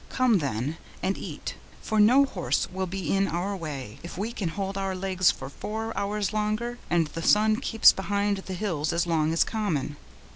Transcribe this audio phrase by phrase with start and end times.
[0.09, 1.53] Come, then, and eat,
[1.83, 5.47] for no horse will be in our way, if we can hold our legs for
[5.47, 9.97] four hours longer, and the sun keeps behind the hills as long as common."